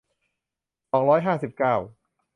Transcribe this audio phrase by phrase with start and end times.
[0.91, 1.75] สองร้อยห้าสิบเก้า